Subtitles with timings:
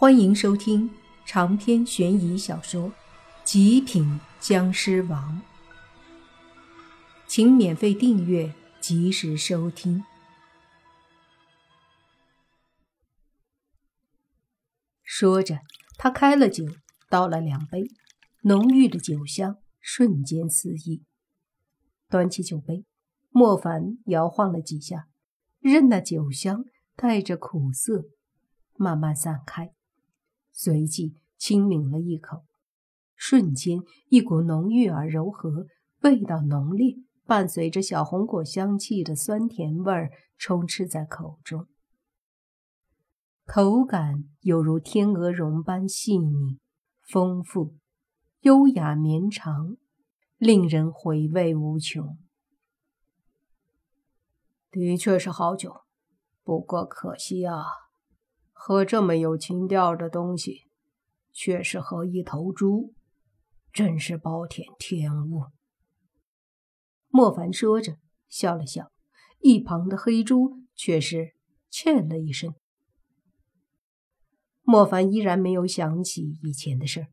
[0.00, 0.88] 欢迎收听
[1.26, 2.90] 长篇悬疑小说
[3.42, 5.42] 《极品僵尸王》，
[7.26, 10.04] 请免费订阅，及时收听。
[15.02, 15.62] 说着，
[15.96, 16.64] 他开了酒，
[17.10, 17.88] 倒了两杯，
[18.42, 21.02] 浓郁的酒香瞬间四溢。
[22.08, 22.84] 端起酒杯，
[23.30, 25.08] 莫凡摇晃了几下，
[25.58, 28.04] 任那酒香带着苦涩
[28.76, 29.74] 慢慢散开。
[30.60, 32.44] 随即轻抿了一口，
[33.14, 35.68] 瞬间一股浓郁而柔和、
[36.00, 41.68] 味道浓烈、伴随着小红果香气的酸甜味儿充斥在口中，
[43.44, 46.58] 口感犹如天鹅绒般细腻、
[47.02, 47.76] 丰富、
[48.40, 49.76] 优雅绵长，
[50.38, 52.18] 令人回味无穷。
[54.72, 55.82] 的确是好酒，
[56.42, 57.87] 不过可惜啊。
[58.60, 60.64] 喝这么有情调的东西，
[61.32, 62.92] 却是喝一头猪，
[63.72, 65.44] 真是暴殄天物。
[67.08, 68.90] 莫凡说着，笑了笑，
[69.40, 71.34] 一旁的黑猪却是
[71.70, 72.52] 欠了一声。
[74.62, 77.08] 莫凡依然没有想起以前的事儿，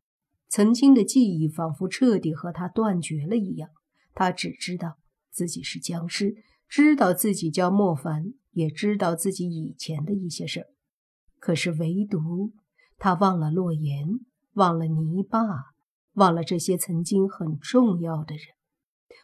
[0.48, 3.70] 曾经的记忆仿佛彻底和他断绝了一样。
[4.14, 4.98] 他只知道
[5.30, 6.34] 自己是僵尸，
[6.68, 10.66] 知道自己叫莫凡，也知道自己以前的一些事儿。
[11.46, 12.52] 可是，唯独
[12.98, 14.18] 他忘了洛言，
[14.54, 15.46] 忘了泥巴，
[16.14, 18.46] 忘了这些曾经很重要的人。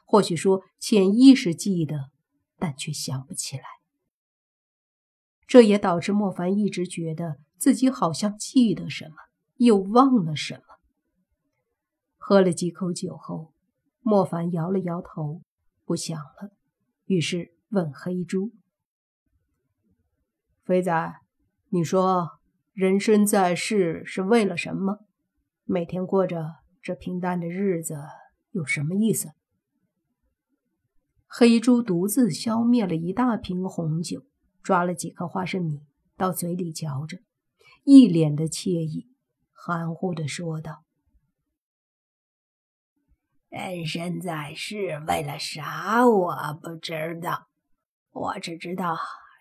[0.05, 2.13] 或许说，潜意识记得，
[2.59, 3.65] 但却想不起来。
[5.49, 9.17] 这也导致莫凡一直觉得自己好像记得什么，
[9.57, 10.63] 又忘了什么。
[12.17, 13.53] 喝了几口酒后，
[13.99, 15.43] 莫凡摇了摇头，
[15.85, 16.53] 不想了。
[17.07, 18.53] 于是问黑猪
[20.63, 21.15] ：“肥仔。”
[21.75, 22.33] 你说，
[22.75, 25.07] 人生在世是为了什么？
[25.65, 27.97] 每天过着这平淡的日子
[28.51, 29.31] 有什么意思？
[31.27, 34.27] 黑猪独自消灭了一大瓶红酒，
[34.63, 35.81] 抓了几颗花生米
[36.15, 37.21] 到嘴里嚼着，
[37.85, 39.09] 一脸的惬意，
[39.51, 40.85] 含糊的说道
[43.49, 46.07] ：“人生在世为了啥？
[46.07, 47.49] 我不知道，
[48.11, 48.99] 我只知道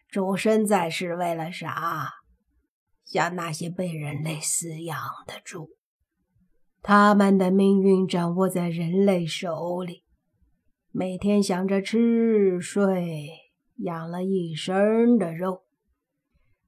[0.07, 2.13] 终身在世为了啥。”
[3.03, 4.97] 像那些被人类饲养
[5.27, 5.69] 的猪，
[6.81, 10.03] 他们的命运掌握在人类手里，
[10.91, 13.27] 每天想着吃睡，
[13.77, 15.63] 养了一身的肉，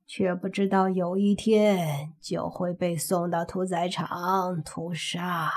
[0.06, 5.50] 却不知道有一天就会被送到屠宰场屠杀。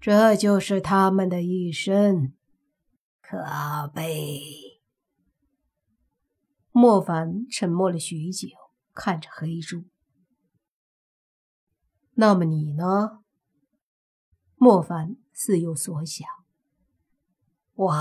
[0.00, 2.34] 这就是他们的一生，
[3.22, 3.38] 可
[3.94, 4.40] 悲。
[6.70, 8.48] 莫凡沉默了许久。
[8.94, 9.84] 看着黑猪，
[12.12, 13.24] 那么你呢？
[14.54, 16.26] 莫凡似有所想。
[17.74, 17.92] 我，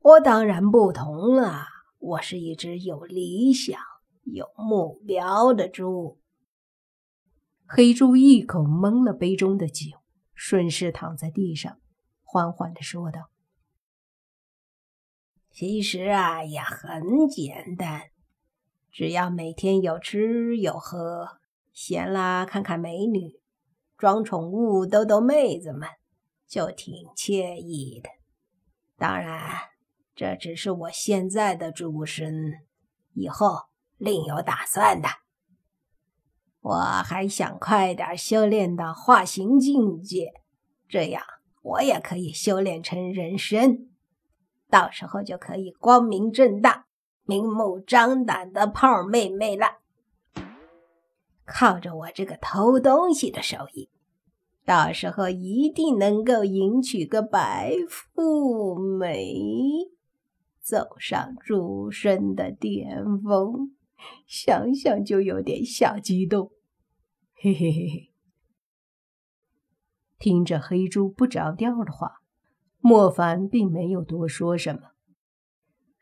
[0.00, 1.66] 我当然不同了。
[1.98, 3.78] 我是一只有理想、
[4.22, 6.18] 有目标的猪。
[7.66, 9.90] 黑猪一口闷了杯中的酒，
[10.32, 11.78] 顺势躺在地上，
[12.22, 13.30] 缓缓的说道
[15.52, 18.10] ：“其实啊，也很简单。”
[18.94, 21.26] 只要每天有吃有喝，
[21.72, 23.40] 闲啦看看美女，
[23.98, 25.88] 装宠物逗逗妹子们，
[26.46, 28.08] 就挺惬意的。
[28.96, 29.42] 当然，
[30.14, 32.52] 这只是我现在的主身，
[33.14, 33.62] 以后
[33.96, 35.08] 另有打算的。
[36.60, 40.32] 我还想快点修炼到化形境界，
[40.88, 41.20] 这样
[41.62, 43.90] 我也可以修炼成人身，
[44.70, 46.83] 到时候就可以光明正大。
[47.24, 49.78] 明目张胆的泡妹妹了，
[51.44, 53.88] 靠着我这个偷东西的手艺，
[54.64, 59.34] 到时候一定能够迎娶个白富美，
[60.60, 63.74] 走上诸生的巅峰。
[64.26, 66.50] 想想就有点小激动，
[67.34, 68.10] 嘿嘿嘿嘿。
[70.18, 72.20] 听着黑猪不着调的话，
[72.80, 74.93] 莫凡并没有多说什么。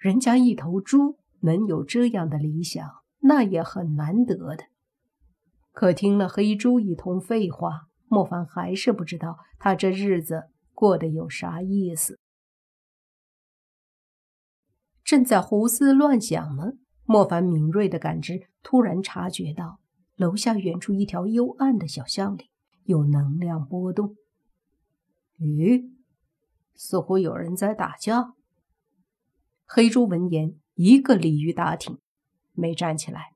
[0.02, 2.84] 人家一头猪能有这样的理想，
[3.20, 4.64] 那也很难得的。
[5.70, 12.18] 可听了黑猪一通废话，莫凡还是不知道他这日子过得有啥意思。
[15.04, 16.72] 正在胡思乱想呢，
[17.04, 19.78] 莫凡敏锐的感知突然察觉到
[20.16, 22.50] 楼下远处一条幽暗的小巷里
[22.82, 24.16] 有能量波动。
[25.38, 25.92] 咦，
[26.74, 28.34] 似乎有人在打架。
[29.74, 31.98] 黑猪闻言，一个鲤鱼打挺，
[32.52, 33.32] 没站起来，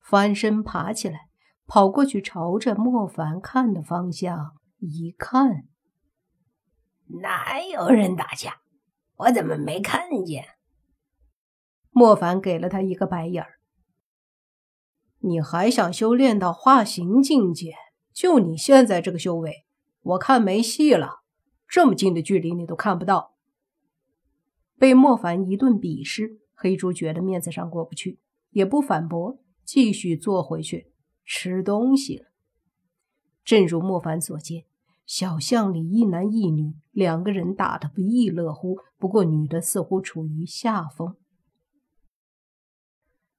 [0.00, 1.22] 翻身爬起来，
[1.66, 5.66] 跑过去，朝着莫凡看的方向一看，
[7.22, 8.60] 哪有人打架？
[9.16, 10.44] 我怎么没看见？
[11.90, 13.58] 莫凡给了他一个白眼儿。
[15.18, 17.74] 你还想修炼到化形境界？
[18.14, 19.66] 就你现在这个修为，
[20.02, 21.22] 我看没戏了。
[21.66, 23.31] 这么近的距离你都看不到。
[24.82, 28.18] 被莫凡一顿鄙视，黑猪觉得面子上过不去，
[28.50, 29.38] 也不反驳。
[29.64, 30.90] 继续坐回去
[31.24, 32.24] 吃东西了。
[33.44, 34.64] 正如莫凡所见，
[35.06, 38.76] 小巷里一男一女两个人打得不亦乐乎。
[38.98, 41.14] 不过女的似乎处于下风。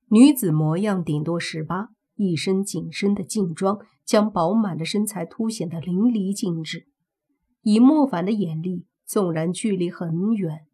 [0.08, 6.88] 女子模样顶多十八，一身紧身的劲装将饱满的身材凸显得淋漓尽致。
[7.64, 10.68] 以莫凡的眼力，纵然距离很远，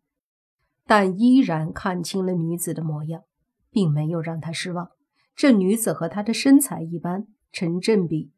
[0.89, 3.21] 但依然看清了女子的模样，
[3.69, 4.89] 并没有让他失望。
[5.35, 8.31] 这女子和她的身材一般，成正比，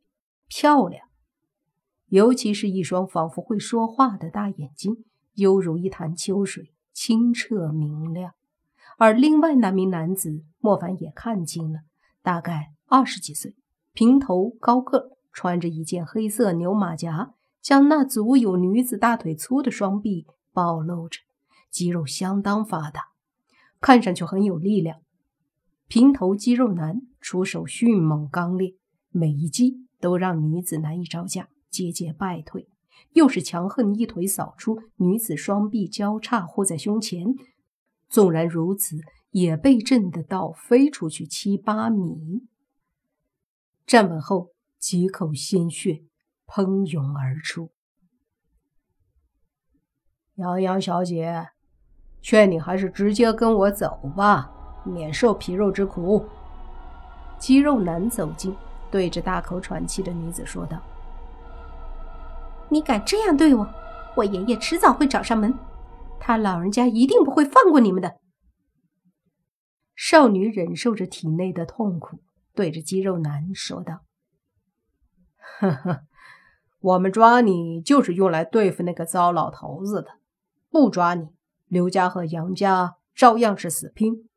[0.50, 1.07] 漂亮。
[2.07, 5.06] 尤其是一双仿佛会说话的大眼睛，
[5.36, 8.33] 犹如一潭秋水，清澈明亮。
[8.98, 11.80] 而另外那名男子，莫凡也看清了，
[12.21, 13.56] 大概二十几岁，
[13.94, 21.21] 平头高个，穿着一件黑色牛马甲，将那足有女子大腿粗的双臂暴露着，
[21.71, 23.13] 肌肉相当发达，
[23.79, 25.01] 看上去很有力量。
[25.88, 28.75] 平头肌肉男出手迅猛刚烈，
[29.09, 32.68] 每一击都让女子难以招架，节节败退。
[33.13, 37.25] 又是强横一腿扫出，女子双臂交叉护在胸前，
[38.07, 38.97] 纵然如此，
[39.31, 42.47] 也被震得倒飞出去七八米。
[43.85, 46.03] 站稳后，几口鲜血
[46.45, 47.71] 喷涌而出。
[50.35, 51.50] 杨洋小姐，
[52.21, 54.51] 劝你还是直接跟我走吧。
[54.83, 56.25] 免受皮肉之苦。
[57.38, 58.56] 肌肉男走近，
[58.89, 60.79] 对着大口喘气的女子说道
[62.69, 63.68] ：“你敢这样对我，
[64.15, 65.53] 我爷爷迟早会找上门，
[66.19, 68.18] 他老人家一定不会放过你们的。”
[69.95, 72.17] 少女忍受着体内的痛苦，
[72.56, 74.00] 对着肌肉男说道
[75.62, 76.01] ：“呵呵，
[76.79, 80.17] 我们抓你就是用来对付那个糟老头子的，
[80.71, 81.27] 不抓你，
[81.71, 84.29] 刘家和杨家照样是死拼。”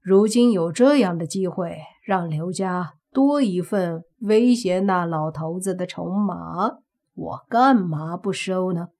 [0.00, 6.78] 如今有这样的机会，让刘家多一份威胁那老头子的筹码，
[7.12, 8.90] 我干嘛不收呢？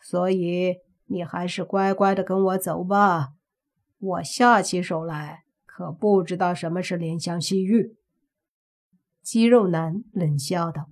[0.00, 0.76] 所以
[1.06, 3.30] 你还是乖乖的跟我走吧。
[3.98, 7.96] 我下起手来可不知道什么是怜香惜玉。
[9.22, 10.88] 肌肉男冷笑道：“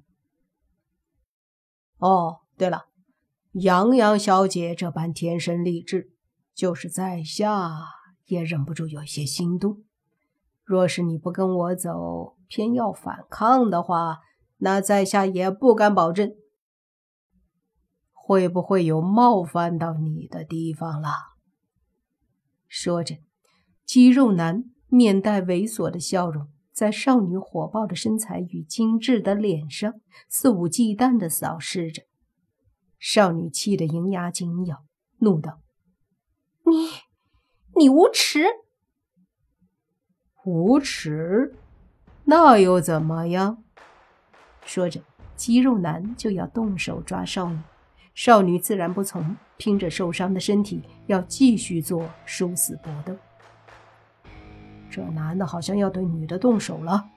[1.99, 2.87] 哦，对了，
[3.61, 6.11] 杨洋小姐这般天生丽质，
[6.55, 7.71] 就是在下。”
[8.27, 9.85] 也忍不住有些心动。
[10.65, 14.19] 若是你不跟我走，偏要反抗的话，
[14.57, 16.33] 那在下也不敢保证
[18.13, 21.09] 会不会有冒犯到你的地方了。
[22.67, 23.19] 说着，
[23.85, 29.95] 肌肉男面带猥琐的笑容，在少女火爆的身材与精致的脸上
[30.29, 32.03] 肆无忌惮地扫视着。
[32.99, 34.85] 少女气得银牙紧咬，
[35.19, 35.61] 怒道
[36.65, 36.91] ：“你！”
[37.79, 38.43] 你无耻！
[40.45, 41.55] 无耻？
[42.25, 43.63] 那又怎么样？
[44.65, 45.03] 说着，
[45.37, 47.59] 肌肉男就要动手抓少女，
[48.15, 53.15] 少女自然不从，拼着受伤的身体要继续做殊死搏斗。
[54.91, 57.11] 这男的好像要对女的动手了。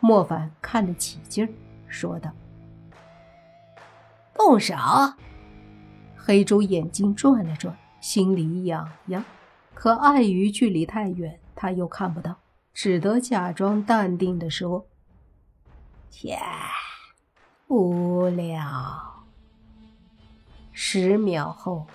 [0.00, 1.48] 莫凡看得起劲儿，
[1.88, 2.30] 说道
[4.34, 4.74] ：“动手？”
[6.16, 9.24] 黑猪眼睛转了转，心里痒痒。
[9.74, 12.36] 可碍于距离太远，他又看不到，
[12.72, 14.86] 只得假装淡定地说
[16.08, 16.38] ：“切，
[17.68, 19.24] 无聊。”
[20.72, 21.86] 十秒后，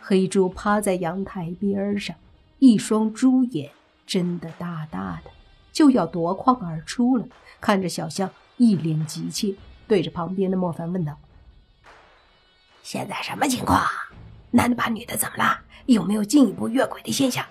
[0.00, 2.16] 黑猪趴在阳台边上，
[2.58, 3.70] 一双猪眼
[4.06, 5.30] 睁得大大的，
[5.72, 7.26] 就要夺眶而出了。
[7.60, 9.54] 看着小象，一脸急切，
[9.86, 11.16] 对着旁边的莫凡问道
[12.86, 13.82] ：“现在什么情况？
[14.52, 17.44] 男的把女的怎么了？”有没有进一步越轨的现象？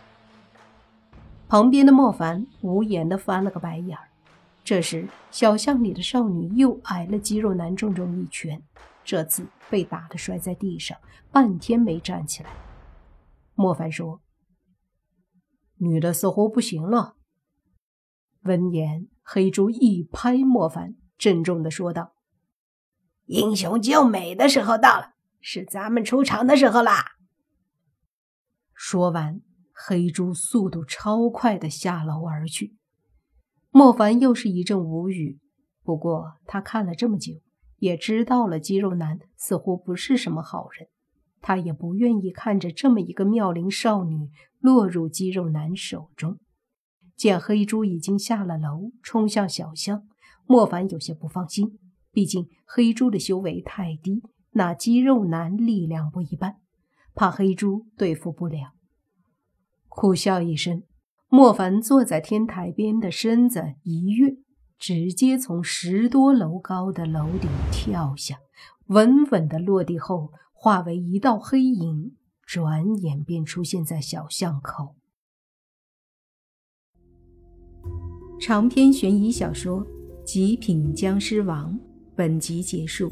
[1.50, 4.08] 旁边的莫凡无言的翻了个白眼儿。
[4.63, 8.63] 这时，小巷里的少女又挨了肌肉男重重一拳，
[9.04, 10.98] 这次被打得摔在地上，
[11.34, 12.50] 半天没站起来。
[13.56, 14.22] 莫凡说
[15.80, 17.18] ：“女的似乎不行了。”
[18.44, 22.13] 闻言，黑猪一拍莫凡，郑重的说道
[23.27, 25.14] ：“英雄救美的时候到了，
[25.48, 27.06] 是咱们出场的时候啦！”
[28.74, 32.75] 说完，黑猪速度超快的下楼而去，
[33.70, 35.40] 莫凡又是一阵无语。
[35.84, 37.34] 不过他看了这么久，
[37.78, 40.90] 也知道了肌肉男似乎不是什么好人，
[41.42, 46.40] 他也不愿意看着这么一个妙龄少女落入肌肉男手中。
[47.16, 50.08] 见黑猪已经下了楼，冲向小巷，
[50.48, 51.78] 莫凡有些不放心。
[52.12, 54.24] 毕竟黑猪的修为太低，
[54.57, 56.55] 那肌肉男力量不一般，
[57.13, 58.71] 怕黑猪对付不了。
[59.89, 60.83] 苦笑一声，
[61.27, 64.38] 莫凡坐在天台边的身子一跃，
[64.79, 68.38] 直接从十多楼高的楼顶跳下，
[68.88, 74.95] 稳稳的落地后化为一道黑影，转眼便出现在小巷口。
[78.39, 79.85] 长篇悬疑小说
[80.24, 81.74] 《极品僵尸王》。
[82.15, 83.12] 本集结束，